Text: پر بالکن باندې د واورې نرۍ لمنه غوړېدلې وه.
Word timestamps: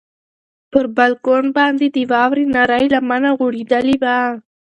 پر 0.71 0.85
بالکن 0.97 1.43
باندې 1.57 1.87
د 1.95 1.97
واورې 2.11 2.45
نرۍ 2.55 2.85
لمنه 2.93 3.29
غوړېدلې 3.37 3.95
وه. 4.03 4.17